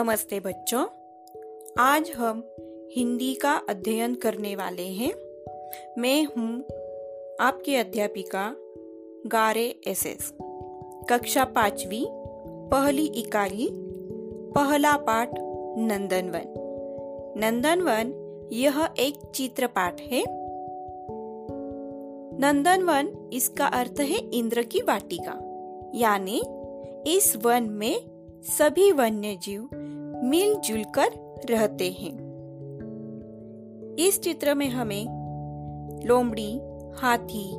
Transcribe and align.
नमस्ते 0.00 0.40
बच्चों। 0.40 0.86
आज 1.78 2.10
हम 2.10 2.54
हिंदी 2.96 3.34
का 3.34 3.62
अध्ययन 3.68 4.14
करने 4.14 4.56
वाले 4.56 4.82
हैं। 4.82 5.12
मैं 5.98 6.24
हूँ 6.24 6.60
आपकी 7.40 7.74
अध्यापिका 7.74 8.56
गारे 9.26 9.80
एस 9.86 10.06
एस 10.06 10.32
कक्षा 11.10 11.44
पांचवी, 11.44 12.06
पहली 12.72 13.06
इकाई, 13.06 13.68
पहला 14.54 14.96
पाठ, 14.96 15.30
नंदनवन। 15.78 16.54
नंदनवन, 17.36 18.12
यह 18.52 18.88
एक 18.98 19.14
चित्र 19.34 19.66
पाठ 19.66 20.00
है। 20.00 20.24
नंदनवन, 22.38 23.30
इसका 23.32 23.66
अर्थ 23.66 24.00
है 24.00 24.30
इंद्र 24.30 24.62
की 24.62 24.80
वाटिका। 24.80 25.38
यानी 25.94 26.42
इस 27.16 27.36
वन 27.36 27.62
में 27.62 28.00
सभी 28.58 28.92
वन्य 28.92 29.38
जीव 29.42 29.68
मिलजुल 30.22 30.84
कर 30.84 31.36
रहते 31.50 31.90
हैं। 31.90 32.30
इस 33.98 34.20
चित्र 34.20 34.54
में 34.54 34.68
हमें 34.68 35.06
लोमड़ी, 36.06 36.60
हाथी, 36.94 37.52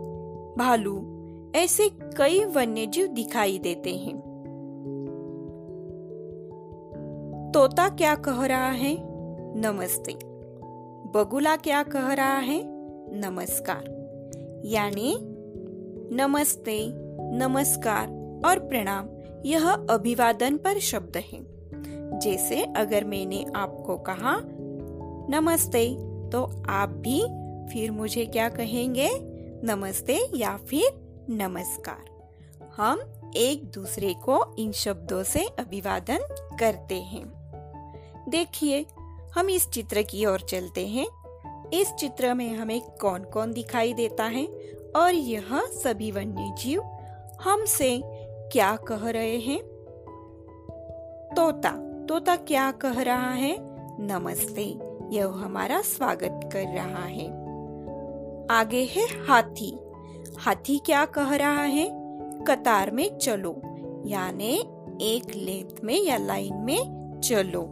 भालू 0.58 1.22
ऐसे 1.56 1.90
कई 2.18 2.46
वन्यजीव 2.46 3.08
दिखाई 3.08 3.60
देते 3.60 3.96
हैं। 3.96 4.32
तोता 7.54 7.90
क्या 7.90 8.16
कह 8.16 8.46
रहा 8.46 8.72
है? 8.72 8.98
नमस्ते। 9.58 10.14
बगुला 11.16 11.56
क्या 11.56 11.84
कह 11.84 12.14
रहा 12.14 12.38
है? 12.38 12.62
नमस्कार। 13.18 14.02
यानी 14.66 15.18
नमस्ते, 16.16 16.88
नमस्कार 17.38 18.08
और 18.46 18.60
प्रणाम, 18.60 19.10
यह 19.46 19.72
अभिवादन 19.72 20.58
पर 20.58 20.80
शब्द 20.80 21.18
है। 21.18 21.61
जैसे 22.14 22.64
अगर 22.64 23.04
मैंने 23.04 23.46
आपको 23.56 23.98
कहा, 23.98 24.42
नमस्ते 25.30 25.96
तो 26.30 26.64
आप 26.70 26.90
भी 26.90 27.22
फिर 27.74 27.92
मुझे 27.92 28.26
क्या 28.26 28.50
कहेंगे? 28.50 29.10
नमस्ते 29.64 30.28
या 30.36 30.58
फिर 30.58 30.84
नमस्कार 31.30 32.30
हम 32.78 33.02
एक 33.36 33.66
दूसरे 33.66 34.14
को 34.14 34.56
इन 34.60 34.72
शब्दों 34.72 35.24
से 35.24 35.46
अभिवादन 35.46 36.20
करते 36.60 36.96
हैं। 36.96 37.24
देखिए, 38.30 38.86
हम 39.36 39.50
इस 39.50 39.70
चित्र 39.70 40.02
की 40.02 40.26
ओर 40.26 40.40
चलते 40.40 40.88
हैं। 40.88 41.08
इस 41.74 41.94
चित्र 41.94 42.34
में 42.34 42.56
हमें 42.56 42.82
कौन 42.82 43.24
कौन 43.24 43.54
दिखाई 43.54 43.94
देता 43.94 44.24
है 44.24 44.46
और 44.96 45.14
यह 45.14 45.62
सभी 45.66 46.12
वन्य 46.12 46.56
जीव 46.60 46.82
हमसे 47.42 48.02
क्या 48.52 48.76
कह 48.76 49.10
रहे 49.10 49.38
हैं? 49.38 49.62
तोता। 51.36 51.88
तोता 52.12 52.36
क्या 52.36 52.72
कह 52.72 53.02
रहा 53.02 53.32
है? 53.32 53.58
नमस्ते, 54.00 54.80
यह 55.10 55.28
हमारा 55.28 55.82
स्वागत 55.82 56.50
कर 56.54 56.60
रहा 56.60 57.04
है। 57.04 57.28
आगे 58.60 58.84
है 58.84 59.04
हाथी। 59.04 59.80
हाथी 60.40 60.78
क्या 60.86 61.06
कह 61.06 61.36
रहा 61.36 61.62
है? 61.62 61.90
कतार 62.44 62.92
में 62.92 63.18
चलो, 63.18 63.62
यानी 64.06 64.60
एक 65.02 65.36
लेंथ 65.36 65.84
में 65.84 66.06
या 66.06 66.18
लाइन 66.18 66.54
में 66.54 67.22
चलो। 67.22 67.64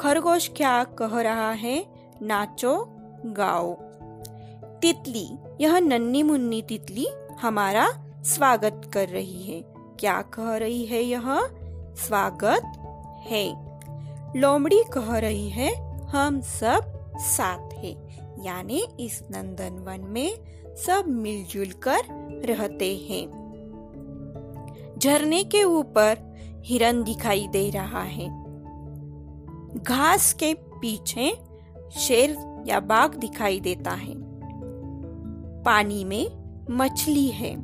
खरगोश 0.00 0.50
क्या 0.56 0.84
कह 0.84 1.20
रहा 1.20 1.50
है? 1.50 1.86
नाचो, 2.22 2.88
गाओ। 3.26 3.74
तितली, 4.82 5.28
यह 5.60 5.78
नन्नी 5.78 6.22
मुन्नी 6.22 6.62
तितली 6.62 7.06
हमारा 7.40 7.88
स्वागत 8.24 8.90
कर 8.94 9.08
रही 9.08 9.42
है। 9.42 9.60
क्या 10.00 10.22
कह 10.22 10.56
रही 10.56 10.84
है 10.86 11.02
यह? 11.02 11.46
स्वागत 11.96 12.83
है। 13.26 13.78
लोमड़ी 14.36 14.82
कह 14.92 15.18
रही 15.18 15.50
है, 15.50 15.98
हम 16.06 16.40
सब 16.40 17.10
साथ 17.16 17.72
है। 17.72 17.90
यानी 18.44 18.86
इस 19.00 19.22
नंदन 19.30 19.84
वन 19.88 20.00
में 20.10 20.36
सब 20.76 21.04
मिलजुल 21.08 21.66
कर 21.66 22.00
रहते 22.44 22.96
हैं। 22.96 23.44
झरने 24.98 25.44
के 25.44 25.64
ऊपर 25.64 26.34
हिरन 26.64 27.02
दिखाई 27.02 27.48
दे 27.48 27.70
रहा 27.70 28.02
है। 28.02 28.44
घास 29.74 30.32
के 30.32 30.54
पीछे 30.54 31.38
शेर 31.98 32.62
या 32.66 32.80
बाघ 32.80 33.16
दिखाई 33.16 33.60
देता 33.60 33.90
है। 33.90 34.14
पानी 35.62 36.04
में 36.04 36.30
मछली 36.70 37.28
है। 37.28 37.56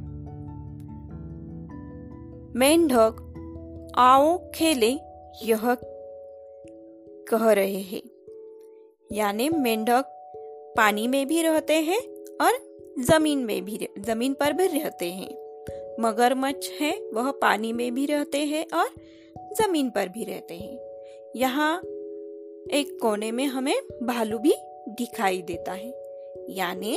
मेंढक 2.56 3.26
आओ 3.98 4.50
खेले 4.54 5.09
यह 5.42 5.74
कह 7.30 7.52
रहे 7.52 7.80
हैं। 7.80 8.02
यानी 9.12 9.48
मेंढक 9.48 10.04
पानी 10.76 11.08
में 11.08 11.26
भी 11.26 11.42
रहते 11.42 11.74
हैं 11.74 12.00
और 12.40 12.52
ज़मीन 12.98 13.38
में 13.38 13.64
भी, 13.64 13.88
ज़मीन 13.98 14.34
पर 14.34 14.52
भी 14.52 14.66
रहते 14.66 15.06
हैं। 15.06 15.40
मगरमच्छ 16.00 16.70
है, 16.80 17.10
वह 17.14 17.30
पानी 17.30 17.72
में 17.72 17.94
भी 17.94 18.06
रहते 18.06 18.38
हैं 18.38 18.66
और 18.78 18.88
ज़मीन 19.52 19.90
पर 19.90 20.08
भी 20.08 20.24
रहते 20.24 20.54
हैं। 20.54 20.78
यहाँ 21.36 21.80
एक 22.72 22.98
कोने 23.02 23.32
में 23.32 23.46
हमें 23.46 23.80
भालू 24.02 24.38
भी 24.38 24.54
दिखाई 24.88 25.42
देता 25.42 25.72
है। 25.72 26.02
यानी 26.50 26.92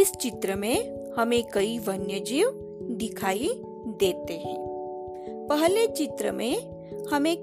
इस 0.00 0.12
चित्र 0.12 0.54
में 0.54 1.04
हमें 1.12 1.44
कई 1.54 1.78
वन्य 1.78 2.20
जीव 2.20 2.50
दिखाई 2.90 3.50
देते 3.86 4.34
हैं। 4.34 4.67
पहले 5.48 5.86
चित्र 5.86 6.32
में 6.32 6.56
हमें 7.12 7.36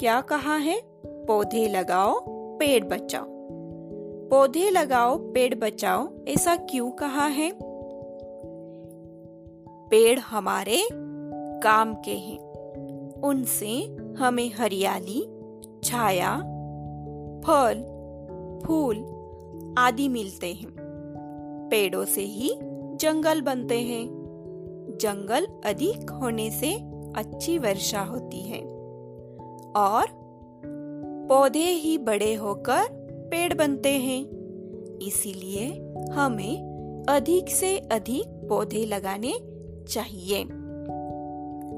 क्या 0.00 0.20
कहा 0.20 0.56
है? 0.56 0.82
पौधे 1.06 1.68
लगाओ, 1.68 2.20
पेड़ 2.28 2.84
बचाओ। 2.84 3.26
पौधे 4.28 4.70
लगाओ, 4.70 5.18
पेड़ 5.18 5.54
बचाओ, 5.54 6.08
ऐसा 6.28 6.56
क्यों 6.56 6.90
कहा 6.90 7.26
है? 7.26 7.52
पेड़ 9.88 10.18
हमारे 10.18 10.88
काम 11.62 11.94
के 11.94 12.10
हैं। 12.10 12.38
उनसे 13.22 13.96
हमें 14.18 14.52
हरियाली, 14.54 15.26
छाया, 15.84 16.36
फल, 17.46 17.74
फूल 18.66 18.96
आदि 19.78 20.08
मिलते 20.08 20.46
हैं। 20.46 20.74
पेड़ों 21.70 22.04
से 22.04 22.20
ही 22.20 22.54
जंगल 22.96 23.40
बनते 23.40 23.78
हैं। 23.78 24.06
जंगल 25.00 25.46
अधिक 25.64 26.10
होने 26.10 26.50
से 26.50 26.93
अच्छी 27.16 27.58
वर्षा 27.58 28.00
होती 28.00 28.40
है। 28.40 28.60
और 29.76 30.06
पौधे 31.28 31.64
ही 31.64 31.98
बड़े 31.98 32.34
होकर 32.34 33.04
पेड़ 33.30 33.54
बनते 33.54 33.92
हैं। 33.92 34.26
इसीलिए 34.98 35.94
हमें 36.12 36.74
अधिक 37.08 37.48
से 37.48 37.78
अधिक 37.78 38.26
पौधे 38.48 38.86
लगाने 38.86 39.34
चाहिए। 39.88 40.48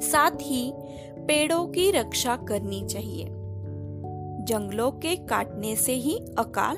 साथ 0.01 0.31
ही 0.31 0.73
पेड़ों 1.19 1.67
की 1.67 1.91
रक्षा 1.91 2.37
करनी 2.37 2.87
चाहिए। 2.87 3.25
जंगलों 4.45 4.91
के 4.91 5.17
काटने 5.17 5.77
से 5.77 5.93
ही 5.93 6.19
अकाल 6.39 6.77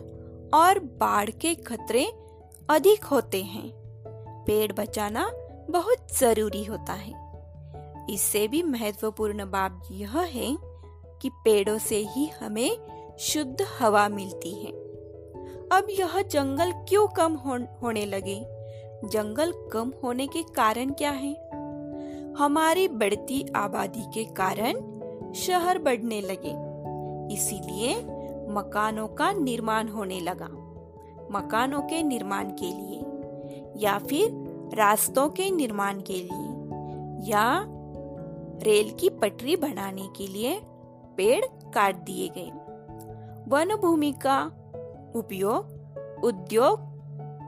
और 0.54 0.78
बाढ़ 0.78 1.31
के 1.31 1.54
खतरे 1.54 2.12
अधिक 2.69 3.04
होते 3.04 3.43
हैं। 3.43 3.72
पेड़ 4.44 4.72
बचाना 4.72 5.31
बहुत 5.70 6.19
ज़रूरी 6.19 6.64
होता 6.64 6.93
है। 6.93 7.27
इससे 8.10 8.49
भी 8.49 8.62
महत्वपूर्ण 8.62 9.44
बात 9.44 9.82
यह 9.90 10.19
है 10.19 10.56
कि 11.22 11.28
पेड़ों 11.28 11.78
से 11.78 11.96
ही 11.96 12.26
हमें 12.26 12.70
शुद्ध 13.19 13.66
हवा 13.81 14.08
मिलती 14.08 14.50
है। 14.50 14.72
अब 15.72 15.87
यह 15.90 16.22
जंगल 16.22 16.72
क्यों 16.72 17.06
कम 17.08 17.34
होने 17.82 18.05
लगे? 18.06 18.40
जंगल 19.05 19.52
कम 19.72 19.93
होने 20.05 20.26
के 20.26 20.43
कारण 20.43 20.90
क्या 20.90 21.10
है? 21.10 21.34
हमारी 22.38 22.88
बढ़ती 22.88 23.44
आबादी 23.56 24.02
के 24.14 24.25
कारण 24.25 24.72
शहर 25.32 25.78
बढ़ने 25.78 26.20
लगे, 26.20 26.54
इसीलिए 27.34 27.96
मकानों 28.50 29.08
का 29.08 29.32
निर्माण 29.32 29.88
होने 29.88 30.20
लगा। 30.20 30.49
मकानों 31.31 31.82
के 31.82 32.02
निर्माण 32.02 32.44
के 32.44 32.66
लिए, 32.66 33.00
या 33.76 33.99
फिर 33.99 34.31
रास्तों 34.75 35.28
के 35.28 35.50
निर्माण 35.50 36.00
के 36.00 36.14
लिए, 36.14 36.49
या 37.31 37.64
रेल 38.62 38.90
की 38.90 39.08
पटरी 39.08 39.56
बनाने 39.56 40.08
के 40.16 40.26
लिए 40.26 40.60
पेड़ 41.16 41.44
काट 41.75 41.96
दिए 41.96 42.28
गए। 42.28 42.50
वन 43.49 43.76
भूमि 43.76 44.12
का 44.12 44.44
उपयोग 45.14 46.25
उद्योग 46.25 46.87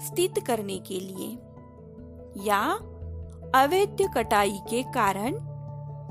स्थित 0.01 0.35
करने 0.47 0.79
के 0.79 1.01
लिए 1.01 1.39
या 2.47 2.61
अवैध 3.55 3.97
कटाई 4.15 4.59
के 4.71 4.83
कारण 4.83 5.35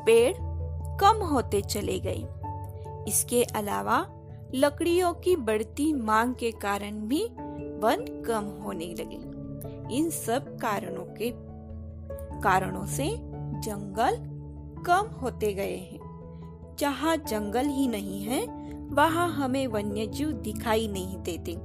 पेड़ 0.05 0.33
कम 0.97 1.23
होते 1.25 1.61
चले 1.61 1.99
गए। 1.99 2.25
इसके 3.07 3.43
अलावा 3.43 4.05
लकड़ियों 4.55 5.13
की 5.13 5.35
बढ़ती 5.35 5.93
मांग 5.93 6.35
के 6.35 6.51
कारण 6.51 6.91
भी 6.91 7.25
वन 7.81 8.23
कम 8.27 8.63
होने 8.63 8.85
लगे। 8.85 9.95
इन 9.95 10.09
सब 10.09 10.57
कारणों 10.57 11.05
के 11.15 11.31
कारणों 12.41 12.85
से 12.85 13.09
जंगल 13.61 14.28
कम 14.85 15.07
होते 15.07 15.53
गए 15.53 15.75
हैं। 15.75 16.09
जहाँ 16.79 17.17
जंगल 17.17 17.65
ही 17.65 17.87
नहीं 17.87 18.21
है, 18.21 18.45
वहाँ 18.95 19.29
हमें 19.29 19.67
वन्य 19.67 20.07
जीव 20.07 20.31
दिखाई 20.31 20.87
नहीं 20.87 21.17
देते। 21.17 21.55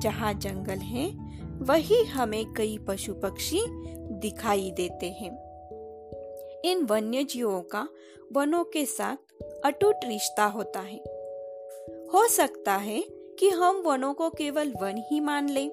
जहाँ 0.00 0.34
जंगल 0.34 0.78
है, 0.78 1.26
वही 1.62 2.04
हमें 2.04 2.52
कई 2.52 2.78
पशु 2.78 3.14
पक्षी 3.14 3.60
दिखाई 4.12 4.70
देते 4.70 5.06
हैं। 5.06 5.46
इन 6.64 6.84
वन्य 6.84 7.24
जीवों 7.24 7.62
का 7.62 7.88
वनों 8.32 8.64
के 8.64 8.86
साथ 8.86 9.16
अटूट 9.64 9.94
रिश्ता 10.04 10.44
होता 10.44 10.80
है। 10.80 10.98
हो 12.14 12.28
सकता 12.28 12.76
है 12.76 13.04
कि 13.38 13.48
हम 13.48 13.82
वनों 13.86 14.14
को 14.14 14.30
केवल 14.30 14.74
वन 14.82 15.02
ही 15.10 15.20
मान 15.20 15.48
लें। 15.48 15.70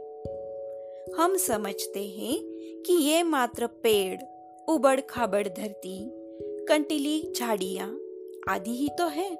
हम 1.17 1.37
समझते 1.37 2.03
हैं 2.03 2.39
कि 2.85 2.93
ये 2.93 3.23
मात्र 3.23 3.67
पेड़ 3.67 4.21
उबड़ 4.71 5.01
खाबड़ 5.01 5.47
धरती 5.47 6.22
कंटीली 6.69 7.33
झाड़िया 7.35 7.97
आदि 8.53 8.71
ही 8.71 8.89
तो 8.89 9.07
है, 9.07 9.37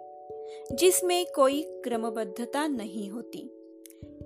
जिसमें 0.71 1.25
कोई 1.35 1.61
क्रमबद्धता 1.61 2.67
नहीं 2.67 3.09
होती। 3.09 3.49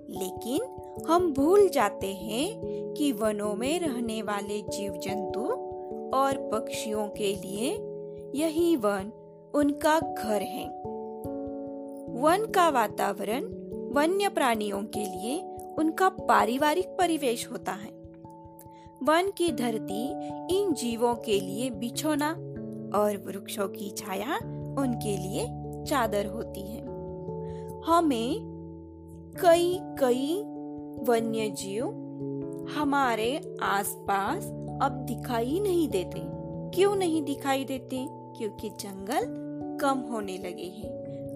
लेकिन 0.08 0.62
हम 1.08 1.32
भूल 1.32 1.68
जाते 1.68 2.06
हैं 2.06 2.60
कि 2.94 3.12
वनों 3.12 3.54
में 3.54 3.80
रहने 3.80 4.22
वाले 4.22 4.62
जीव 4.62 4.92
जंतु 4.92 5.40
और 6.16 6.50
पक्षियों 6.52 7.08
के 7.08 7.36
लिए 7.36 7.74
यही 8.34 8.76
वन 8.76 9.12
उनका 9.54 10.00
घर 10.00 10.42
है। 10.42 10.66
वन 12.20 12.52
का 12.54 12.68
वातावरण 12.68 13.44
वन्य 13.92 14.28
प्राणियों 14.28 14.82
के 14.82 15.00
लिए 15.00 15.42
उनका 15.78 16.08
पारिवारिक 16.08 16.86
परिवेश 16.86 17.48
होता 17.52 17.72
है। 17.72 17.98
वन 19.02 19.30
की 19.30 19.52
धरती 19.52 20.10
इन 20.56 20.72
जीवों 20.72 21.14
के 21.14 21.40
लिए 21.40 21.70
बिछोना 21.70 22.47
और 22.94 23.22
वृक्षों 23.26 23.68
की 23.68 23.90
छाया 23.90 24.36
उनके 24.78 25.16
लिए 25.16 25.46
चादर 25.84 26.26
होती 26.26 26.60
है। 26.60 26.80
हमें 27.82 28.58
कई 29.42 29.80
कई 29.82 30.42
वन्य 31.08 31.50
जीव 31.50 31.84
हमारे 32.76 33.56
आसपास 33.62 34.44
अब 34.82 34.92
दिखाई 34.92 35.60
नहीं 35.60 35.88
देते। 35.88 36.20
क्यों 36.70 36.96
नहीं 36.96 37.22
दिखाई 37.22 37.64
देते? 37.64 38.06
क्योंकि 38.10 38.68
जंगल 38.68 39.48
कम 39.80 39.98
होने 39.98 40.38
लगे 40.38 40.64
हैं 40.64 40.90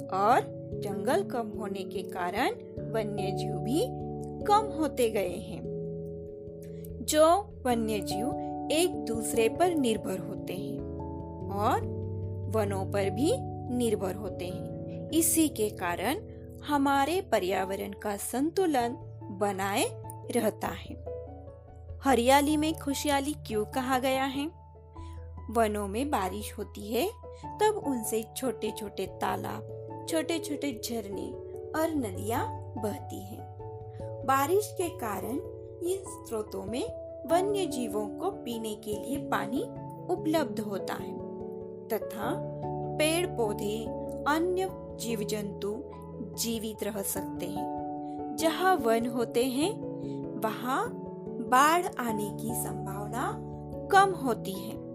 और 0.09 0.41
जंगल 0.83 1.23
कम 1.23 1.53
होने 1.59 1.85
के 1.85 2.03
कारण 2.03 2.51
वन्य 2.93 3.31
जीव 3.31 3.53
भी 3.53 3.87
कम 4.45 4.79
होते 4.81 5.11
गए 5.11 5.37
हैं। 5.39 5.63
जो 7.03 7.27
वन्य 7.67 7.99
जीव 7.99 8.27
एक 8.73 9.05
दूसरे 9.05 9.49
पर 9.49 9.75
निर्भर 9.75 10.19
होते 10.19 10.53
हैं। 10.53 10.82
और 11.53 11.81
वनों 12.55 12.93
पर 12.93 13.11
भी 13.11 13.33
निर्भर 13.77 14.15
होते 14.15 14.47
हैं। 14.47 15.11
इसी 15.11 15.49
के 15.49 15.71
कारण 15.71 16.17
हमारे 16.67 17.21
पर्यावरण 17.21 17.93
का 17.93 18.17
संतुलन 18.17 18.97
बनाए 19.23 19.85
रहता 20.31 20.69
है। 20.69 21.05
हरियाली 22.05 22.57
में 22.57 22.75
खुशहाली 22.75 23.33
क्यों 23.33 23.65
कहा 23.65 23.99
गया 23.99 24.25
है? 24.25 24.51
वनों 25.51 25.89
में 25.89 26.11
बारिश 26.11 26.55
होती 26.59 26.95
है, 26.95 27.11
तब 27.45 27.83
उनसे 27.87 28.25
छोटे 28.37 28.71
छोटे 28.71 29.07
तालाब 29.07 29.79
छोटे 30.09 30.39
छोटे 30.39 30.81
झरने 30.85 31.31
और 31.81 31.95
नदियाँ 31.95 32.75
बहती 32.79 33.21
हैं। 33.21 33.59
बारिश 34.27 34.75
के 34.79 34.89
कारण 34.89 35.35
इन 35.87 36.27
स्रोतों 36.27 36.65
में 36.65 36.85
वन्य 37.27 37.67
जीवों 37.67 38.07
को 38.09 38.31
पीने 38.31 38.75
के 38.75 38.91
लिए 38.91 39.17
पानी 39.17 39.63
उपलब्ध 40.13 40.61
होता 40.61 40.95
है। 40.95 41.32
तथा 41.93 42.33
पेड़ 42.99 43.27
पौधे 43.27 43.85
अन्य 44.29 44.69
जीव 44.73 45.21
जंतु 45.23 45.85
जीवित 46.39 46.83
रह 46.83 47.03
सकते 47.03 47.47
हैं। 47.47 47.83
जहाँ 48.39 48.77
वन 48.77 49.07
होते 49.07 49.45
हैं, 49.45 49.73
वहाँ 50.41 50.91
बाढ़ 51.49 51.87
आने 51.99 52.31
की 52.41 52.55
संभावना 52.55 53.39
कम 53.93 54.11
होती 54.11 54.53
है। 54.53 54.93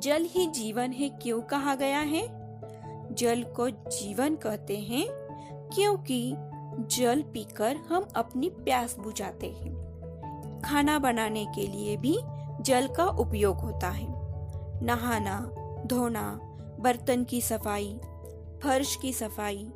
जल 0.00 0.22
ही 0.22 0.46
जीवन 0.46 0.90
है 0.90 1.08
क्यों 1.08 1.42
कहा 1.42 1.74
गया 1.74 1.98
है? 1.98 2.46
जल 3.14 3.42
को 3.42 3.70
जीवन 3.70 4.34
कहते 4.34 4.76
हैं 4.76 5.06
क्योंकि 5.74 6.34
जल 6.80 7.22
पीकर 7.22 7.76
हम 7.76 8.06
अपनी 8.16 8.48
प्यास 8.48 8.96
बुझाते 8.98 9.46
हैं। 9.46 9.86
खाना 10.64 10.98
बनाने 10.98 11.44
के 11.44 11.66
लिए 11.66 11.96
भी 11.96 12.18
जल 12.60 12.86
का 12.86 13.04
उपयोग 13.04 13.56
होता 13.56 13.90
है। 13.90 14.15
नहाना 14.82 15.40
धोना 15.86 16.40
बर्तन 16.80 17.24
की 17.24 17.40
सफ़ाई 17.40 17.98
फर्श 18.62 18.96
की 18.96 19.12
सफ़ाई 19.12 19.66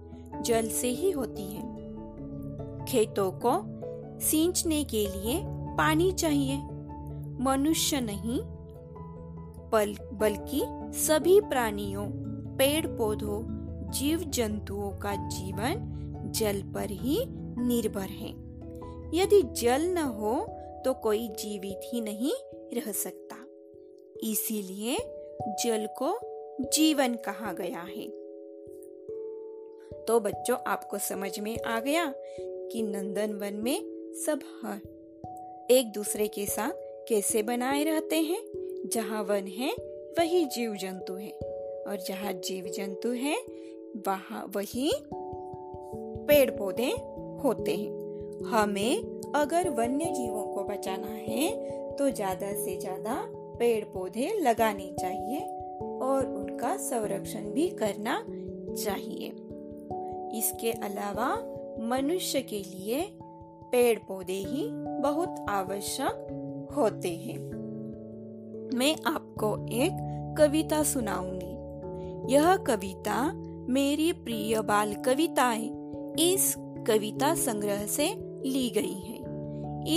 जल 0.40 0.68
से 0.68 0.88
ही 0.88 1.10
होती 1.10 1.42
है। 1.42 1.70
खेतों 2.84 3.30
को 3.32 3.52
सींचने 4.20 4.84
के 4.84 5.06
लिए 5.06 5.42
पानी 5.76 6.12
चाहिए। 6.12 6.56
मनुष्य 7.40 8.00
नहीं 8.00 8.40
बल, 9.70 9.96
बल्कि 10.12 10.62
सभी 10.98 11.40
प्राणियों 11.40 12.06
पेड़ 12.56 12.86
पौधों 12.86 13.42
जीव 13.90 14.18
जंतुओं 14.18 14.90
का 14.90 15.14
जीवन 15.28 15.74
जल 16.36 16.62
पर 16.62 16.90
ही 16.90 17.24
निर्भर 17.58 18.08
है। 18.08 18.30
यदि 19.14 19.42
जल 19.42 19.82
न 19.82 19.98
हो 19.98 20.46
तो 20.84 20.92
कोई 20.92 21.28
जीवित 21.28 21.80
ही 21.84 22.00
नहीं 22.00 22.32
रह 22.80 22.92
सकता। 22.92 23.29
इसीलिए 24.24 24.96
जल 25.64 25.88
को 26.02 26.18
जीवन 26.74 27.14
कहा 27.14 27.52
गया 27.52 27.80
है। 27.80 28.08
तो 30.04 30.20
बच्चों, 30.20 30.56
आपको 30.66 30.98
समझ 30.98 31.38
में 31.40 31.58
आ 31.60 31.80
गया 31.80 32.14
कि 32.72 32.82
नंदन 32.82 33.32
वन 33.32 33.54
में 33.54 34.12
सब 34.14 34.40
हर 34.64 35.68
एक 35.70 35.92
दूसरे 35.92 36.28
के 36.28 36.46
साथ 36.46 36.72
कैसे 37.08 37.42
बनाए 37.42 37.84
रहते 37.84 38.16
हैं? 38.16 38.42
जहाँ 38.86 39.22
वन 39.22 39.46
है, 39.46 39.72
वही 40.18 40.44
जीव 40.44 40.74
जंतु 40.74 41.14
है। 41.14 41.30
और 41.86 41.96
जहाँ 42.08 42.32
जीव 42.32 42.64
जंतु 42.64 43.08
है, 43.08 43.36
वहाँ 44.06 44.52
वही 44.56 44.92
पेड़ 46.26 46.50
पौधे 46.50 46.90
होते 47.44 47.76
हैं। 47.76 48.44
हमें 48.44 49.20
अगर 49.34 49.68
वन्य 49.68 50.04
जीवों 50.04 50.44
को 50.44 50.64
बचाना 50.64 51.06
है 51.06 51.50
तो 51.96 52.10
ज़्यादा 52.10 52.52
से 52.52 52.76
ज़्यादा 52.76 53.14
पेड़ 53.60 53.84
पौधे 53.84 54.38
लगाने 54.40 54.94
चाहिए 55.00 55.40
और 55.80 56.26
उनका 56.26 56.76
संरक्षण 56.76 57.40
भी 57.40 57.68
करना 57.68 58.24
चाहिए। 58.74 59.28
इसके 60.38 60.72
अलावा 60.72 61.36
मनुष्य 61.80 62.40
के 62.40 62.58
लिए 62.58 63.18
पेड़ 63.72 63.98
पौधे 63.98 64.32
ही 64.32 64.68
बहुत 65.00 65.46
आवश्यक 65.48 66.26
होते 66.76 67.08
हैं। 67.08 67.38
मैं 68.74 68.96
आपको 69.06 69.66
एक 69.68 69.92
कविता 70.38 70.82
सुनाऊँगी। 70.82 71.50
यह 72.34 72.56
कविता 72.56 73.32
मेरी 73.72 74.12
प्रिय 74.12 74.60
बाल 74.60 74.94
कविताएँ 74.94 75.70
इस 76.18 76.54
कविता 76.58 77.34
संग्रह 77.34 77.86
से 77.86 78.14
ली 78.48 78.70
गई 78.70 79.00
है। 79.00 79.20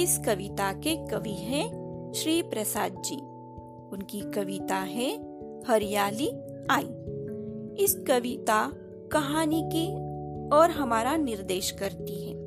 इस 0.04 0.18
कविता 0.18 0.74
के 0.74 1.08
कवि 1.08 1.34
हैं 1.34 1.84
श्री 2.16 2.42
प्रसाद 2.42 3.02
जी। 3.06 3.33
उनकी 3.94 4.22
कविता 4.22 4.76
है 4.76 5.16
हरियाली 5.68 6.30
आई। 6.70 6.90
इस 7.84 8.04
कविता, 8.08 8.72
कहानी 9.12 9.64
की 9.74 9.96
और 10.56 10.70
हमारा 10.70 11.18
निर्देश 11.18 11.72
करती 11.72 12.30
है। 12.30 12.44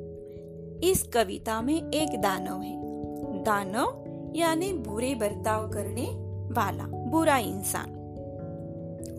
इस 0.91 1.03
कविता 1.03 1.61
में 1.61 1.91
एक 1.91 2.21
दानव 2.21 2.61
है। 2.61 2.77
दानव 3.43 4.03
यानी 4.35 4.73
बुरे 4.73 5.15
बर्ताव 5.15 5.69
करने 5.69 6.05
वाला, 6.53 6.83
बुरा 6.83 7.37
इंसान। 7.37 7.89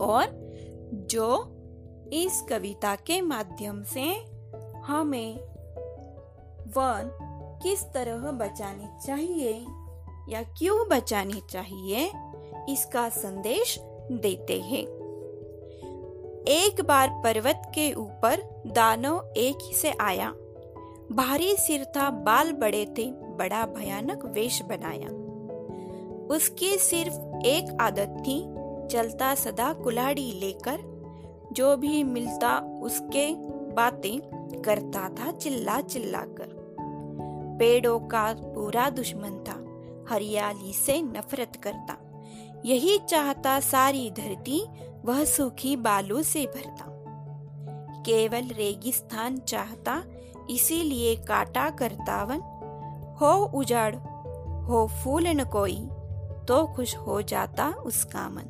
और 0.01 0.53
जो 0.93 1.55
इस 2.13 2.45
कविता 2.49 2.95
के 2.95 3.21
माध्यम 3.21 3.83
से 3.83 4.25
हमें 4.79 5.41
वन 6.69 7.19
किस 7.63 7.85
तरह 7.85 8.31
बचानी 8.31 9.07
चाहिए 9.07 9.65
या 10.29 10.43
क्यों 10.43 10.89
बचानी 10.89 11.43
चाहिए, 11.51 12.13
इसका 12.69 13.09
संदेश 13.09 13.79
देते 14.13 14.61
हैं। 14.61 14.83
एक 16.49 16.81
बार 16.85 17.09
पर्वत 17.25 17.63
के 17.75 17.93
ऊपर 17.93 18.63
दानव 18.67 19.33
एक 19.37 19.59
ही 19.63 19.73
से 19.73 19.93
आया। 20.01 20.31
भारी 21.13 21.57
सिर 21.57 21.85
था, 21.85 22.11
बाल 22.11 22.53
बड़े 22.53 22.85
थे, 22.99 23.11
बड़ा 23.11 23.67
भयानक 23.67 24.25
वेश 24.25 24.63
बनाया। 24.63 25.09
उसकी 26.35 26.77
सिर्फ़ 26.77 27.15
एक 27.47 27.77
आदत 27.81 28.17
थी, 28.21 28.41
चलता 28.89 29.35
सदा 29.35 29.73
कुल्हाड़ी 29.73 30.33
लेकर, 30.33 30.79
जो 31.53 31.77
भी 31.77 32.03
मिलता 32.03 32.59
उसके 32.83 33.35
बातें 33.75 34.21
करता 34.63 35.09
था 35.09 35.33
चिल्ला 35.33 35.81
चिल्ला 35.81 36.21
कर 36.21 36.57
पेड़ों 37.59 37.99
का 38.01 38.33
पूरा 38.39 38.91
दुश्मन 38.91 39.45
था। 39.49 39.58
हरियाली 40.09 40.73
से 40.73 41.03
नफरत 41.03 41.53
करता। 41.63 41.97
यही 42.65 42.99
चाहता 42.99 43.61
सारी 43.61 44.11
धरती 44.11 44.63
वह 45.05 45.25
सूखी 45.25 45.77
बालू 45.77 46.23
से 46.23 46.47
भरता। 46.47 46.85
केवल 48.07 48.49
रेगिस्तान 48.49 49.37
चाहता, 49.37 50.03
इसीलिए 50.51 51.17
काटा 51.17 51.71
करता 51.71 52.25
वन 52.25 52.41
हो 53.21 53.45
उजाड़, 53.55 53.97
हो 54.65 54.87
फूल 54.87 55.29
न 55.29 55.45
कोई 55.45 55.89
तो 56.49 56.67
खुश 56.67 56.97
हो 56.97 57.23
जाता 57.23 57.69
उसका 57.69 58.29
मन। 58.29 58.45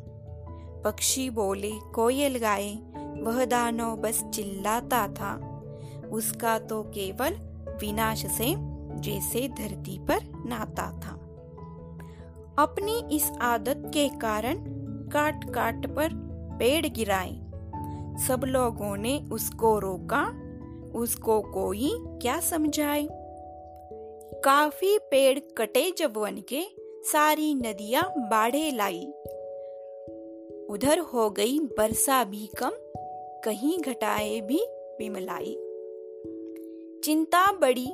पक्षी 0.84 1.30
बोले, 1.30 1.72
कोयल 1.94 2.38
गाए, 2.38 2.74
वह 3.22 3.44
दानो 3.44 3.96
बस 3.96 4.24
चिल्लाता 4.24 5.08
था। 5.08 5.34
उसका 6.12 6.58
तो 6.58 6.82
केवल 6.82 7.34
विनाश 7.80 8.26
से 8.26 8.54
जैसे 9.00 9.48
धरती 9.48 9.98
पर 9.98 10.22
नाता 10.46 11.00
था। 11.00 11.17
अपनी 12.58 13.16
इस 13.16 13.32
आदत 13.40 13.82
के 13.86 14.08
कारण 14.08 14.54
काट 15.12 15.44
काट 15.44 15.86
पर 15.86 16.08
पेड़ 16.58 16.86
गिराए। 16.86 17.32
सब 18.26 18.40
लोगों 18.44 18.96
ने 18.96 19.28
उसको 19.32 19.78
रोका, 19.78 20.24
उसको 20.98 21.40
कोई 21.40 21.90
क्या 21.94 22.40
समझाए? 22.40 23.08
काफ़ी 24.44 24.98
पेड़ 24.98 25.38
कटे 25.38 25.94
जब 25.98 26.16
वन 26.16 26.36
के, 26.48 26.62
सारी 27.12 27.54
नदियाँ 27.54 28.12
बाढ़े 28.18 28.70
लाई। 28.70 29.06
उधर 30.70 30.98
हो 30.98 31.30
गई 31.30 31.60
बरसा 31.60 32.24
भी 32.24 32.46
कम, 32.46 32.70
कहीं 33.44 33.78
घटाए 33.78 34.40
भी 34.40 34.66
बिमलाई। 34.70 35.56
चिंता 37.04 37.52
बड़ी 37.52 37.92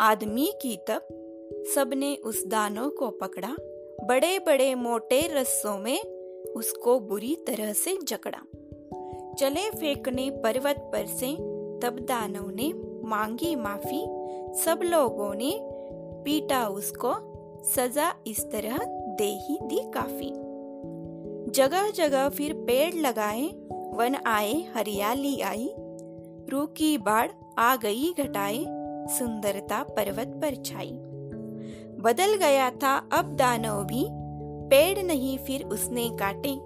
आदमी 0.00 0.52
की 0.62 0.76
तब 0.76 1.25
सबने 1.52 2.16
उस 2.16 2.46
दानव 2.46 2.88
को 2.88 3.10
पकड़ा 3.10 3.56
बड़े 4.04 4.38
बड़े 4.38 4.74
मोटे 4.74 5.20
रस्सों 5.34 5.78
में 5.78 6.02
उसको 6.56 7.00
बुरी 7.00 7.34
तरह 7.46 7.72
से 7.72 7.98
जकड़ा। 8.02 8.38
चले 9.38 9.70
फेंकने 9.70 10.30
पर्वत 10.30 10.76
पर 10.78 11.06
से 11.06 11.32
तब 11.80 11.96
दानव 12.00 12.50
ने 12.50 12.72
मांगी 13.08 13.56
माफ़ी, 13.56 14.04
सब 14.58 14.80
लोगों 14.82 15.34
ने 15.34 15.58
पीटा 16.24 16.68
उसको, 16.68 17.12
सजा 17.64 18.14
इस 18.26 18.44
तरह 18.50 18.78
दे 19.18 19.38
ही 19.42 19.58
दी 19.62 19.80
काफ़ी। 19.94 20.32
जगह 21.50 21.90
जगह 21.90 22.28
फिर 22.28 22.52
पेड़ 22.52 22.94
लगाए, 22.94 23.46
वन 23.94 24.16
आए, 24.26 24.52
हरियाली 24.74 25.40
आई 25.40 25.74
रूकी 26.48 26.98
बाढ़ 26.98 27.30
आ 27.58 27.76
गई, 27.76 28.14
घटाए, 28.20 28.64
सुंदरता 29.08 29.82
पर्वत 29.82 30.28
पर 30.28 30.54
छाई। 30.54 30.98
बदल 32.00 32.36
गया 32.36 32.70
था, 32.70 33.08
अब 33.12 33.36
दानव 33.36 33.84
भी। 33.84 34.06
पेड़ 34.70 35.06
नहीं, 35.06 35.38
फिर 35.38 35.64
उसने 35.64 36.10
काटे। 36.10 36.58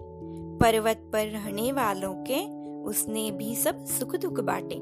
पर्वत 0.58 1.10
पर 1.12 1.26
रहने 1.26 1.72
वालों 1.72 2.14
के 2.14 2.60
उसने 2.82 3.30
भी 3.30 3.54
सब 3.54 3.84
सुख 3.87 4.16
दुख 4.16 4.40
बांटे। 4.40 4.76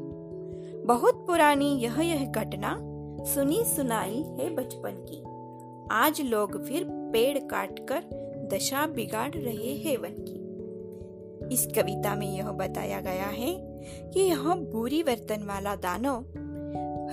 बहुत 0.87 1.25
पुरानी 1.27 1.79
यह 1.79 2.01
यह 2.01 2.25
घटना 2.25 2.79
सुनी 3.25 3.65
सुनाई 3.65 4.23
है 4.23 4.55
बचपन 4.55 4.91
की। 4.91 5.23
आज 5.91 6.21
लोग 6.21 6.65
फिर 6.65 6.87
पेड़ 6.91 7.39
काट 7.39 7.79
कर 7.79 8.03
दशा 8.53 8.87
बिगाड़ 8.87 9.31
रहे 9.31 9.75
हैं 9.75 9.97
वन 9.97 10.15
की। 10.29 10.49
इस 11.55 11.67
कविता 11.67 12.15
में 12.15 12.37
यह 12.37 12.51
बताया 12.51 13.01
गया 13.01 13.27
है 13.27 13.55
कि 14.13 14.21
यह 14.21 14.43
बुरी 14.43 15.03
वर्तन 15.03 15.43
वाला 15.43 15.77
दानव 15.77 16.17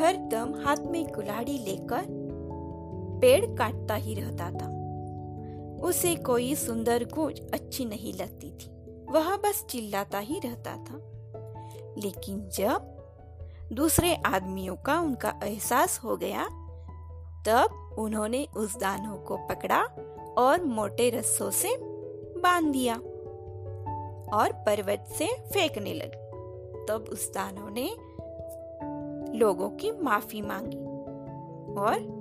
हर 0.03 0.15
दम 0.15 0.53
हाथ 0.65 0.77
में 0.77 1.11
कुल्हाड़ी 1.11 1.57
लेकर 1.57 2.24
पेड़ 3.19 3.45
काटता 3.45 3.95
ही 3.95 4.13
रहता 4.13 4.51
था। 4.51 4.75
उसे 5.83 6.15
कोई 6.15 6.55
सुंदर 6.55 7.03
कुछ 7.03 7.41
अच्छी 7.53 7.85
नहीं 7.85 8.13
लगती 8.13 8.51
थी। 8.51 8.71
वह 9.11 9.37
बस 9.37 9.65
चिल्लाता 9.69 10.17
ही 10.17 10.39
रहता 10.39 10.71
था। 10.71 11.11
लेकिन 11.97 12.49
जब 12.49 12.91
दूसरे 13.73 14.15
आदमियों 14.15 14.75
का 14.75 14.99
उनका 14.99 15.39
एहसास 15.43 15.99
हो 16.03 16.17
गया, 16.17 16.45
तब 17.47 17.95
उन्होंने 17.99 18.47
उस 18.57 18.77
दानव 18.77 19.17
को 19.17 19.37
पकड़ा 19.37 19.83
और 20.37 20.63
मोटे 20.63 21.09
रस्सों 21.09 21.51
से 21.51 21.77
बाँध 22.39 22.71
दिया 22.71 22.95
और 24.37 24.51
पर्वत 24.51 25.05
से 25.17 25.25
फेंकने 25.25 25.93
लगे। 25.93 26.25
तब 26.85 27.05
उस 27.11 27.33
दानव 27.33 27.69
ने 27.69 27.95
लोगों 29.37 29.69
की 29.69 29.91
माफ़ी 29.91 30.41
मांगी 30.41 30.77
और 31.81 32.14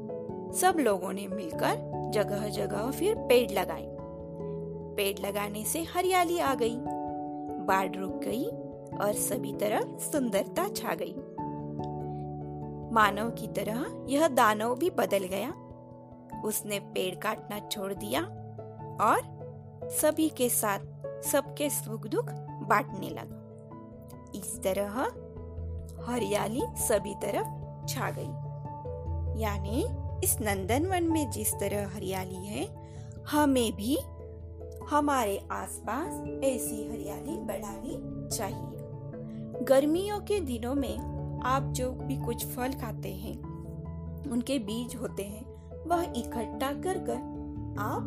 सब 0.54 0.76
लोगों 0.78 1.12
ने 1.12 1.28
मिलकर 1.28 2.10
जगह 2.10 2.48
जगह 2.48 2.90
फिर 2.90 3.14
पेड़ 3.14 3.52
लगाए। 3.52 3.96
पेड़ 4.96 5.26
लगाने 5.26 5.64
से 5.64 5.82
हरियाली 5.82 6.38
आ 6.38 6.54
गई। 6.54 6.76
बाढ़ 7.66 7.96
रुक 7.96 8.20
गई 8.24 8.44
और 9.00 9.12
सभी 9.12 9.52
तरफ़ 9.52 9.98
सुंदरता 9.98 10.68
छा 10.68 10.94
गई। 10.94 11.14
मानव 12.94 13.30
की 13.30 13.46
तरह 13.46 14.06
यह 14.08 14.28
दानव 14.28 14.74
भी 14.74 14.90
बदल 14.90 15.24
गया। 15.24 15.54
उसने 16.44 16.78
पेड़ 16.80 17.14
काटना 17.14 17.58
छोड़ 17.68 17.92
दिया 17.92 18.22
और 19.00 19.20
सभी 19.82 20.28
के 20.28 20.48
साथ 20.48 20.78
सबके 21.22 21.70
सुख 21.70 22.06
दुख 22.06 22.26
बांटने 22.68 23.08
लगा। 23.08 23.40
इस 24.34 24.60
तरह 24.62 24.90
हरियाली 26.12 26.62
सभी 26.76 27.14
तरफ़ 27.14 27.48
छा 27.86 28.10
गई। 28.10 28.54
यानी 29.40 29.86
इस 30.24 30.40
नंदनवन 30.40 31.04
में 31.04 31.30
जिस 31.30 31.54
तरह 31.54 31.88
हरियाली 31.88 32.46
है, 32.46 32.68
हमें 33.28 33.72
भी 33.72 33.98
हमारे 34.90 35.48
आसपास 35.50 36.28
ऐसी 36.44 36.88
हरियाली 36.88 37.36
बढ़ानी 37.36 37.98
चाहिए। 38.36 39.64
गर्मियों 39.64 40.20
के 40.20 40.40
दिनों 40.40 40.74
में 40.74 40.98
आप 41.44 41.62
जो 41.62 41.92
भी 41.92 42.16
कुछ 42.16 42.46
फल 42.46 42.72
खाते 42.72 43.14
हैं, 43.14 43.36
उनके 44.30 44.58
बीज 44.58 44.94
होते 44.96 45.22
हैं, 45.22 45.44
वह 45.84 46.02
इकट्ठा 46.02 46.72
कर 46.72 46.98
कर 46.98 47.16
आप 47.78 48.02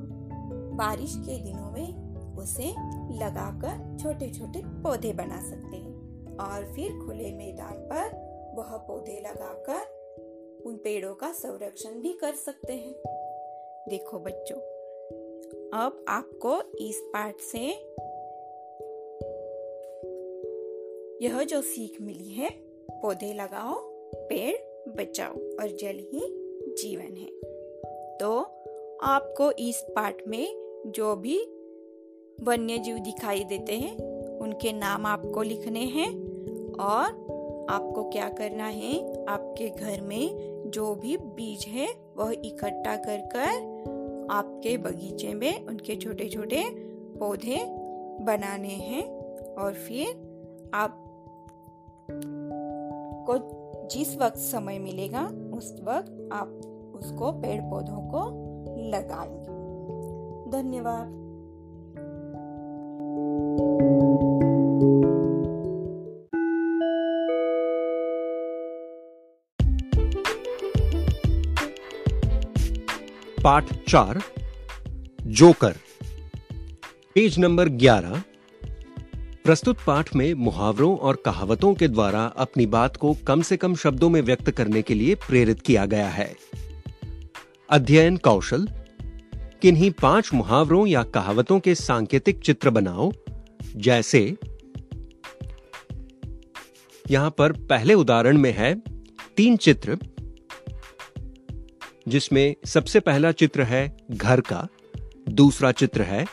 बारिश 0.74 1.16
के 1.16 1.40
दिनों 1.40 1.72
में 1.72 2.16
उसे 2.36 2.72
लगाकर 3.18 3.98
छोटे 4.00 4.30
छोटे 4.30 4.62
पौधे 4.66 5.14
बना 5.14 5.42
सकते 5.50 5.78
हैं। 5.78 5.96
और 6.38 6.74
फिर 6.76 7.06
खुले 7.06 7.32
मैदान 7.32 7.74
पर 7.74 8.10
वह 8.58 8.78
पौधे 8.78 9.24
लगाकर 9.28 9.97
उन 10.66 10.76
पेड़ों 10.76 11.16
का 11.16 11.32
संरक्षण 11.32 11.90
भी 11.90 12.14
कर 12.14 12.34
सकते 12.34 12.74
हैं। 12.74 12.94
देखो 13.90 14.20
बच्चों, 14.20 14.58
अब 15.74 16.06
आपको 16.08 16.62
इस 16.62 17.02
पाठ 17.14 17.42
से 17.42 17.60
यह 21.26 21.44
जो 21.44 21.62
सीख 21.62 22.02
मिली 22.02 22.30
है, 22.30 22.50
पौधे 22.92 23.34
लगाओ, 23.34 23.76
पेड़ 24.16 24.58
बचाओ 24.92 25.34
और 25.34 25.68
जल 25.68 26.00
ही 26.00 26.22
जीवन 26.78 27.16
है। 27.16 27.30
तो 28.18 28.40
आपको 29.02 29.52
इस 29.52 29.86
पाठ 29.90 30.28
में 30.28 30.48
जो 30.88 31.16
भी 31.16 31.38
वन्य 32.44 32.78
जीव 32.78 32.98
दिखाई 32.98 33.44
देते 33.44 33.74
हैं, 33.74 33.98
उनके 34.40 34.74
नाम 34.74 35.06
आपको 35.06 35.42
लिखने 35.42 35.80
हैं 35.80 36.10
और 36.74 37.37
आपको 37.70 38.04
क्या 38.04 38.30
करना 38.30 38.66
है? 38.66 39.26
आपके 39.26 39.70
घर 39.70 40.02
में 40.02 40.58
जो 40.68 40.96
भी 40.96 41.18
बीज 41.18 41.66
है, 41.68 41.88
वह 42.18 42.34
इकट्ठा 42.46 42.96
कर 42.96 43.18
कर 43.18 43.78
आपके 44.32 44.78
बगीचे 44.78 45.34
में 45.34 45.66
उनके 45.66 45.96
छोटे 45.96 46.30
छोटे 46.30 46.64
पौधे 47.20 47.66
बनाने 48.24 48.68
हैं 48.68 49.04
और 49.56 49.74
फिर 49.74 50.08
आप 50.74 51.04
को 53.30 53.58
जिस 53.88 54.18
वक्त 54.18 54.38
समय 54.38 54.80
मिलेगा, 54.80 55.26
उस 55.54 55.82
वक्त 55.84 56.30
आप 56.32 56.48
उसको 56.96 57.32
पेड़ 57.32 57.62
पौधों 57.62 58.02
को 58.02 58.26
लगाएँगे। 58.90 59.58
धन्यवाद। 60.52 61.27
पाठ 73.48 73.90
चार, 73.90 74.22
जोकर। 75.22 75.76
पेज 77.16 77.40
नंबर 77.40 77.70
ग्यारह। 77.70 78.24
प्रस्तुत 79.44 79.78
पाठ 79.88 80.16
में 80.16 80.34
मुहावरों 80.34 80.98
और 80.98 81.16
कहावतों 81.16 81.74
के 81.74 81.88
द्वारा 81.88 82.26
अपनी 82.26 82.66
बात 82.66 82.96
को 82.96 83.14
कम 83.28 83.42
से 83.42 83.58
कम 83.58 83.76
शब्दों 83.76 84.10
में 84.10 84.22
व्यक्त 84.22 84.52
करने 84.52 84.82
के 84.82 84.94
लिए 84.94 85.16
प्रेरित 85.16 85.62
किया 85.62 85.86
गया 85.86 86.10
है। 86.10 86.36
अध्ययन 87.70 88.18
कौशल। 88.18 88.68
किन्हीं 89.62 89.92
पाँच 89.92 90.34
मुहावरों 90.34 90.88
या 90.88 91.04
कहावतों 91.04 91.60
के 91.60 91.76
सांकेतिक 91.76 92.40
चित्र 92.40 92.70
बनाओ, 92.70 93.12
जैसे 93.76 94.36
यहाँ 97.12 97.32
पर 97.38 97.52
पहले 97.52 97.94
उदाहरण 97.94 98.38
में 98.38 98.54
है, 98.54 98.82
तीन 99.38 99.58
चित्र। 99.58 99.98
जिसमें 102.08 102.56
सबसे 102.66 103.00
पहला 103.00 103.32
चित्र 103.32 103.62
है 103.62 103.98
घर 104.12 104.42
का, 104.42 104.68
दूसरा 105.30 105.72
चित्र 105.72 106.02
है 106.02 106.26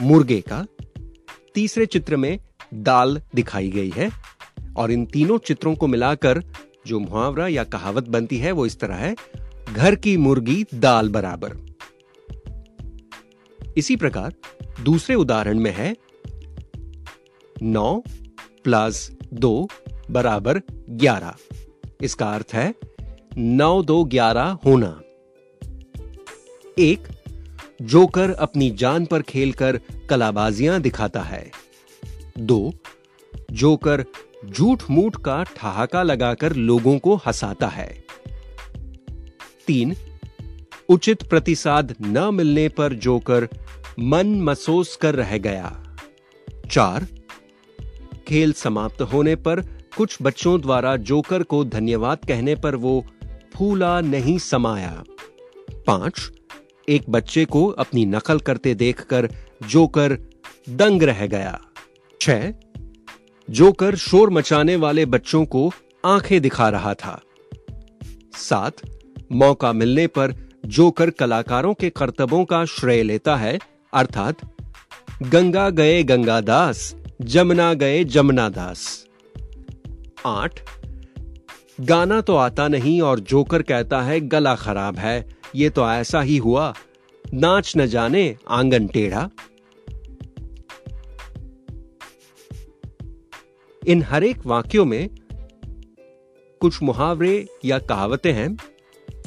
मुर्गे 0.00 0.40
का, 0.40 0.66
तीसरे 1.54 1.86
चित्र 1.86 2.16
में 2.16 2.38
दाल 2.74 3.20
दिखाई 3.34 3.70
गई 3.70 3.90
है 3.90 4.10
और 4.76 4.90
इन 4.90 5.06
तीनों 5.06 5.38
चित्रों 5.38 5.74
को 5.74 5.86
मिलाकर 5.86 6.42
जो 6.86 7.00
मुहावरा 7.00 7.48
या 7.48 7.64
कहावत 7.64 8.08
बनती 8.08 8.38
है 8.38 8.52
वो 8.52 8.66
इस 8.66 8.78
तरह 8.80 8.94
है, 8.94 9.14
घर 9.74 9.94
की 9.94 10.16
मुर्गी 10.16 10.64
दाल 10.74 11.08
बराबर। 11.08 11.56
इसी 13.76 13.96
प्रकार 13.96 14.34
दूसरे 14.82 15.14
उदाहरण 15.14 15.58
में 15.58 15.70
है, 15.70 15.96
नौ 17.62 18.02
प्लस 18.64 19.10
दो 19.32 19.68
बराबर 20.10 20.60
ग्यारह। 20.90 21.34
इसका 22.00 22.32
अर्थ 22.32 22.54
है 22.54 22.74
नौ 23.38 23.82
दो 23.82 24.04
ग्यारह 24.04 24.58
होना। 24.64 25.00
एक, 26.78 27.08
जोकर 27.82 28.30
अपनी 28.30 28.70
जान 28.70 29.06
पर 29.06 29.22
खेलकर 29.22 29.80
कलाबाजियाँ 30.10 30.80
दिखाता 30.80 31.20
है। 31.20 31.50
दो, 32.38 32.72
जोकर 33.52 34.04
झूठ 34.50 34.82
मूठ 34.90 35.16
का 35.16 35.42
ठहाका 35.42 36.02
लगाकर 36.02 36.52
लोगों 36.52 36.98
को 36.98 37.14
हंसाता 37.14 37.68
है। 37.68 38.04
तीन, 39.66 39.96
उचित 40.88 41.22
प्रतिसाद 41.22 41.94
न 42.02 42.34
मिलने 42.34 42.68
पर 42.68 42.92
जोकर 42.92 43.48
मन 43.98 44.42
मसोस 44.42 44.96
कर 44.96 45.14
रह 45.14 45.38
गया। 45.38 45.96
चार, 46.70 47.06
खेल 48.28 48.52
समाप्त 48.52 49.02
होने 49.02 49.36
पर 49.36 49.60
कुछ 49.96 50.18
बच्चों 50.22 50.60
द्वारा 50.60 50.96
जोकर 50.96 51.42
को 51.42 51.64
धन्यवाद 51.64 52.18
कहने 52.28 52.54
पर 52.54 52.74
वो 52.76 53.06
फूला 53.56 54.00
नहीं 54.00 54.38
समाया। 54.38 55.04
पाँच, 55.86 56.32
एक 56.88 57.10
बच्चे 57.10 57.44
को 57.44 57.66
अपनी 57.66 58.06
नकल 58.06 58.38
करते 58.38 58.74
देखकर 58.74 59.30
जोकर 59.68 60.18
दंग 60.68 61.02
रह 61.02 61.26
गया। 61.26 61.60
छह, 62.20 62.52
जोकर 63.50 63.96
शोर 63.96 64.30
मचाने 64.30 64.76
वाले 64.76 65.06
बच्चों 65.06 65.44
को 65.44 65.72
आँखें 66.04 66.40
दिखा 66.40 66.68
रहा 66.68 66.94
था। 66.94 67.22
सात, 68.32 68.72
मौका 69.32 69.72
मिलने 69.72 70.06
पर 70.06 70.34
जोकर 70.66 71.10
कलाकारों 71.10 71.74
के 71.74 71.90
कर्तव्यों 71.90 72.44
का 72.44 72.64
श्रेय 72.64 73.02
लेता 73.02 73.36
है, 73.36 73.58
अर्थात, 73.94 74.36
गंगा 75.22 75.70
गए 75.70 76.02
गंगादास 76.02 76.96
जमुना 77.20 77.74
गए 77.74 78.04
जमुना 78.04 78.48
दास। 78.48 79.06
आठ 80.26 80.75
गाना 81.80 82.20
तो 82.20 82.36
आता 82.36 82.68
नहीं 82.68 83.00
और 83.00 83.20
जोकर 83.20 83.62
कहता 83.62 84.02
है, 84.02 84.20
गला 84.20 84.54
खराब 84.54 84.96
है। 84.96 85.28
ये 85.54 85.70
तो 85.70 85.90
ऐसा 85.90 86.20
ही 86.20 86.36
हुआ। 86.36 86.74
नाच 87.34 87.72
न 87.76 87.86
जाने 87.86 88.36
आँगन 88.48 88.86
टेढ़ा। 88.86 89.30
इन 93.86 94.02
हर 94.02 94.24
एक 94.24 94.46
वाक्यों 94.46 94.84
में 94.84 95.10
कुछ 96.60 96.82
मुहावरे 96.82 97.46
या 97.64 97.78
कहावतें 97.78 98.32
हैं, 98.32 98.56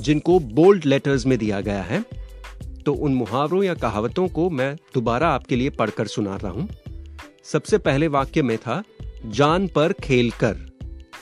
जिनको 0.01 0.39
बोल्ड 0.39 0.85
लेटर्स 0.85 1.25
में 1.25 1.37
दिया 1.37 1.61
गया 1.61 1.83
है। 1.83 2.05
तो 2.85 2.93
उन 2.93 3.13
मुहावरों 3.13 3.63
या 3.63 3.73
कहावतों 3.73 4.27
को 4.27 4.49
मैं 4.49 4.75
दोबारा 4.93 5.29
आपके 5.29 5.55
लिए 5.55 5.69
पढ़कर 5.69 6.07
सुना 6.07 6.35
रहा 6.35 6.51
हूँ। 6.51 6.69
सबसे 7.43 7.77
पहले 7.77 8.07
वाक्य 8.07 8.41
में 8.41 8.57
था, 8.57 8.83
जान 9.25 9.67
पर 9.67 9.93
खेल 9.93 10.31
कर। 10.31 10.68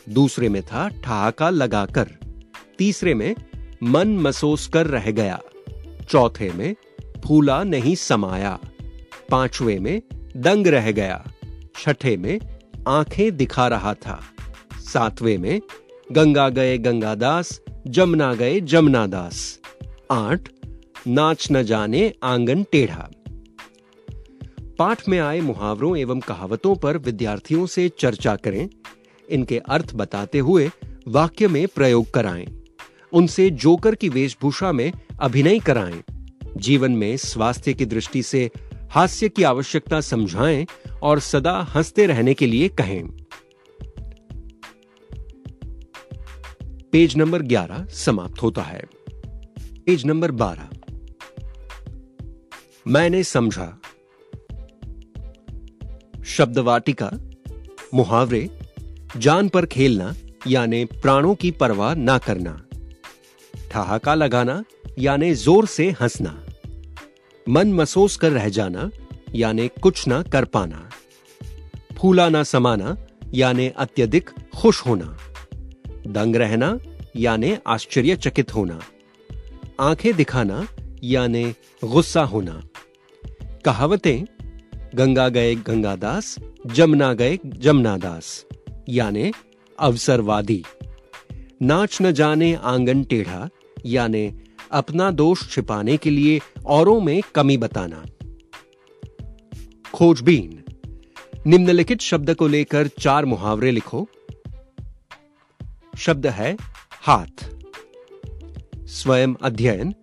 दूसरे 0.10 0.50
में 0.50 0.64
था 0.64 0.90
ठहाका 0.90 1.50
लगाकर। 1.50 2.08
तीसरे 2.78 3.14
में 3.14 3.36
मन 3.84 4.18
मसोस 4.18 4.68
कर 4.68 4.88
रह 4.88 5.12
गया। 5.12 5.42
चौथे 6.10 6.52
में 6.52 6.76
फूला 7.28 7.64
नहीं 7.64 7.96
समाया। 7.96 8.60
पांचवे 9.32 9.80
में 9.80 10.02
दंग 10.38 10.68
रह 10.68 10.92
गया। 10.92 11.32
छठे 11.76 12.18
में 12.18 12.40
आँखें 12.88 13.38
दिखा 13.38 13.68
रहा 13.68 13.94
था। 13.94 14.22
सातवें 14.74 15.38
में 15.38 15.62
गंगा 16.12 16.50
गए 16.50 16.78
गंगादास, 16.78 17.62
जमुना 17.88 18.34
गए 18.34 18.60
जमुनादास। 18.60 19.60
आठ, 20.12 20.50
नाच 21.08 21.48
न 21.52 21.64
जाने 21.64 22.14
आँगन 22.24 22.64
टेढ़ा। 22.64 23.10
पाठ 24.80 25.10
में 25.10 25.20
आए 25.20 25.42
मुहावरों 25.42 25.98
एवं 25.98 26.20
कहावतों 26.20 26.76
पर 26.76 26.98
विद्यार्थियों 26.98 27.66
से 27.66 27.90
चर्चा 27.90 28.36
करें। 28.36 28.70
इनके 29.30 29.58
अर्थ 29.60 29.96
बताते 29.96 30.40
हुए 30.40 30.70
वाक्य 31.08 31.48
में 31.48 31.68
प्रयोग 31.68 32.12
कराएँ। 32.12 32.48
उनसे 33.14 33.50
जोकर 33.50 33.96
की 33.96 34.10
वेशभूषा 34.10 34.72
में 34.72 34.94
अभिनय 35.20 35.60
कराएँ। 35.60 36.04
जीवन 36.58 36.92
में 36.92 37.18
स्वास्थ्य 37.18 37.74
की 37.74 37.86
दृष्टि 37.86 38.24
से 38.24 38.50
हास्य 38.92 39.30
की 39.30 39.44
आवश्यकता 39.44 40.02
समझाएँ 40.02 40.68
और 41.02 41.20
सदा 41.20 41.52
हँसते 41.52 42.06
रहने 42.06 42.34
के 42.34 42.48
लिए 42.48 42.68
कहें। 42.68 43.08
पेज 46.92 47.18
नंबर 47.18 47.42
11 47.42 47.86
समाप्त 47.86 48.42
होता 48.42 48.62
है। 48.62 48.84
पेज 49.86 50.06
नंबर 50.06 50.32
12 50.32 50.70
मैंने 52.88 53.24
समझा। 53.24 53.82
शब्दवाटिका, 56.26 57.12
मुहावरे 57.94 58.50
जान 59.18 59.50
पर 59.50 59.66
खेलना, 59.66 60.16
यानी 60.48 60.86
प्राणों 60.86 61.36
की 61.36 61.52
परवाह 61.52 61.96
ना 61.96 62.18
करना। 62.18 62.64
ठहाका 63.72 64.16
लगाना, 64.16 64.64
यानी 65.00 65.34
ज़ोर 65.34 65.66
से 65.66 65.92
हंसना। 65.92 66.44
मन 67.50 67.74
मसोस 67.74 68.18
कर 68.18 68.32
रह 68.32 68.50
जाना, 68.50 68.92
यानी 69.36 69.68
कुछ 69.68 70.08
ना 70.08 70.22
कर 70.24 70.46
पाना। 70.46 70.90
फूला 71.98 72.30
ना 72.30 72.44
समाना, 72.44 72.98
यानी 73.34 73.68
अत्यधिक 73.68 74.30
खुश 74.56 74.86
होना। 74.86 75.18
दंग 76.08 76.36
रहना, 76.36 76.80
यानी 77.16 77.58
आश्चर्यचकित 77.68 78.56
होना। 78.56 78.80
आँखें 79.80 80.14
दिखाना, 80.14 80.68
यानी 81.04 81.54
गुस्सा 81.84 82.22
होना। 82.22 82.64
कहावतें, 83.66 84.26
गंगा 84.96 85.30
गए 85.30 85.56
गंगादास, 85.56 86.40
जमुना 86.66 87.14
गए 87.14 87.40
जमुनादास। 87.46 88.46
यानी 88.90 89.32
अवसरवादी। 89.80 90.64
नाच 91.62 92.02
न 92.02 92.12
जाने 92.12 92.54
आँगन 92.54 93.04
टेढ़ा, 93.04 93.50
यानी 93.86 94.34
अपना 94.72 95.12
दोष 95.12 95.50
छिपाने 95.50 95.98
के 95.98 96.10
लिए 96.10 96.42
औरों 96.66 97.02
में 97.02 97.22
कमी 97.36 97.58
बताना। 97.58 98.06
खोजबीन। 99.94 100.64
निम्नलिखित 101.48 102.02
शब्द 102.02 102.36
को 102.36 102.48
लेकर 102.48 102.88
चार 102.88 103.26
मुहावरे 103.26 103.72
लिखो। 103.72 104.08
शब्द 105.98 106.28
है, 106.28 106.58
हाथ। 106.92 107.50
स्वयं 108.78 109.34
अध्ययन। 109.42 109.94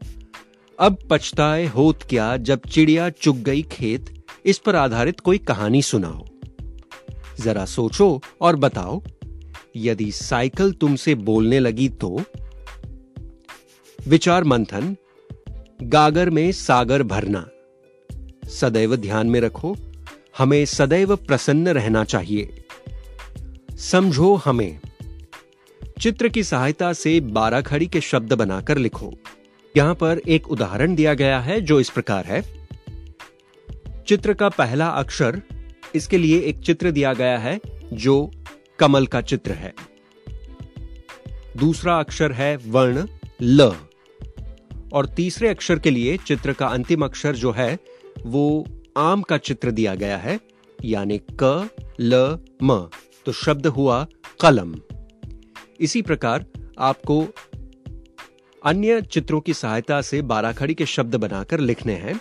अब 0.80 0.98
पछताए 1.10 1.66
होत 1.66 2.02
क्या 2.02 2.36
जब 2.36 2.60
चिड़िया 2.70 3.10
चुग 3.10 3.36
गई 3.36 3.62
खेत, 3.62 4.24
इस 4.46 4.58
पर 4.58 4.76
आधारित 4.76 5.20
कोई 5.20 5.38
कहानी 5.38 5.82
सुनाओ। 5.82 6.26
जरा 7.40 7.64
सोचो 7.64 8.22
और 8.40 8.56
बताओ, 8.56 9.02
यदि 9.76 10.12
साइकिल 10.12 10.72
तुमसे 10.72 11.14
बोलने 11.14 11.60
लगी 11.60 11.88
तो? 11.88 12.22
विचार 14.08 14.44
मंथन, 14.44 14.96
गागर 15.82 16.30
में 16.30 16.52
सागर 16.52 17.02
भरना। 17.02 17.48
सदैव 18.48 18.96
ध्यान 18.96 19.26
में 19.26 19.40
रखो, 19.40 19.76
हमें 20.38 20.64
सदैव 20.64 21.16
प्रसन्न 21.16 21.68
रहना 21.68 22.04
चाहिए। 22.04 22.64
समझो 23.78 24.34
हमें। 24.34 24.80
चित्र 26.00 26.28
की 26.28 26.44
सहायता 26.44 26.92
से 26.92 27.20
बारह 27.20 27.60
खड़ी 27.60 27.86
के 27.86 28.00
शब्द 28.00 28.32
बनाकर 28.32 28.78
लिखो। 28.78 29.12
यहाँ 29.76 29.94
पर 29.94 30.20
एक 30.28 30.48
उदाहरण 30.48 30.94
दिया 30.94 31.14
गया 31.14 31.40
है 31.40 31.60
जो 31.60 31.80
इस 31.80 31.90
प्रकार 31.90 32.24
है। 32.24 32.68
चित्र 34.06 34.34
का 34.34 34.48
पहला 34.48 34.86
अक्षर 34.86 35.42
इसके 35.94 36.18
लिए 36.18 36.40
एक 36.40 36.58
चित्र 36.58 36.90
दिया 36.90 37.12
गया 37.12 37.38
है, 37.38 37.60
जो 37.92 38.30
कमल 38.78 39.06
का 39.06 39.20
चित्र 39.20 39.52
है। 39.52 39.74
दूसरा 41.56 41.98
अक्षर 41.98 42.32
है 42.32 42.56
वर्ण, 42.56 43.06
ल। 43.42 43.72
और 44.92 45.06
तीसरे 45.06 45.48
अक्षर 45.48 45.78
के 45.78 45.90
लिए 45.90 46.16
चित्र 46.16 46.52
का 46.52 46.66
अंतिम 46.66 47.04
अक्षर 47.04 47.36
जो 47.36 47.52
है, 47.52 47.78
वो 48.26 48.66
आम 48.96 49.22
का 49.22 49.36
चित्र 49.36 49.70
दिया 49.70 49.94
गया 49.94 50.16
है, 50.16 50.40
यानी 50.84 51.20
क, 51.42 51.68
ल, 52.00 52.38
म। 52.62 52.88
तो 53.26 53.32
शब्द 53.32 53.66
हुआ 53.66 54.06
कलम। 54.40 54.74
इसी 55.80 56.02
प्रकार 56.02 56.46
आपको 56.78 57.26
अन्य 58.64 59.02
चित्रों 59.02 59.40
की 59.40 59.54
सहायता 59.54 60.02
से 60.02 60.22
बाराखड़ी 60.22 60.74
के 60.74 60.86
शब्द 60.86 61.14
बनाकर 61.14 61.60
लिखने 61.60 61.92
हैं। 61.92 62.20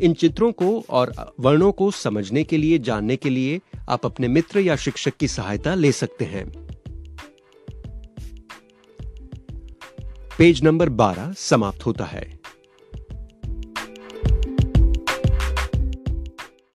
इन 0.00 0.14
चित्रों 0.14 0.52
को 0.52 0.84
और 0.90 1.34
वर्णों 1.40 1.72
को 1.72 1.90
समझने 1.90 2.44
के 2.44 2.56
लिए, 2.56 2.78
जानने 2.78 3.16
के 3.16 3.30
लिए 3.30 3.60
आप 3.88 4.06
अपने 4.06 4.28
मित्र 4.28 4.60
या 4.60 4.76
शिक्षक 4.76 5.16
की 5.16 5.28
सहायता 5.28 5.74
ले 5.74 5.92
सकते 5.92 6.24
हैं। 6.24 6.52
पेज 10.38 10.64
नंबर 10.64 10.88
12 10.88 11.32
समाप्त 11.32 11.86
होता 11.86 12.04
है। 12.04 12.39